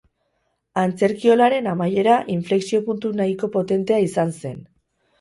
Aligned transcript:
Antzerkiolaren 0.83 1.69
amaiera 1.73 2.17
inflexio-puntu 2.39 3.15
nahiko 3.23 3.55
potentea 3.61 4.05
izan 4.11 4.39
zen. 4.45 4.63